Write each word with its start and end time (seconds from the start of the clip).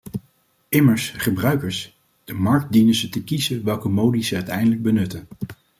Immers, 0.69 1.09
gebruikers- 1.17 1.97
de 2.23 2.33
markt- 2.33 2.71
dienen 2.73 3.11
te 3.11 3.23
kiezen 3.23 3.63
welke 3.63 3.89
modi 3.89 4.23
ze 4.23 4.35
uiteindelijk 4.35 4.81
benutten. 4.81 5.27